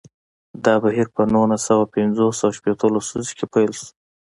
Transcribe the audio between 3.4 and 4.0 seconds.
پیل شو.